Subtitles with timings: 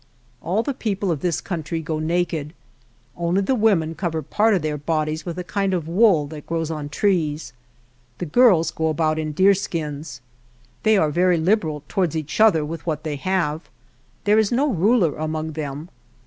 [0.41, 2.53] All the people of this country go naked;
[3.15, 6.71] only the women cover part of their bodies with a kind of wool that grows
[6.71, 7.53] on trees.
[8.17, 10.19] The girls go about in deer skins.
[10.81, 13.69] They are very liberal towards each other with what they have.
[14.23, 15.89] There is np ruler among them.